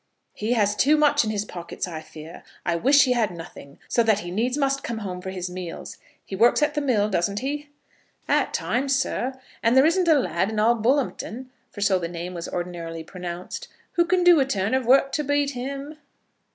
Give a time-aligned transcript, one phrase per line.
[0.33, 2.41] "He has too much in his pockets, I fear.
[2.65, 5.97] I wish he had nothing, so that he needs must come home for his meals.
[6.25, 7.69] He works at the mill, doesn't he?"
[8.27, 12.33] "At times, sir; and there isn't a lad in all Bullumpton," for so the name
[12.33, 15.97] was ordinarily pronounced, "who can do a turn of work to beat him."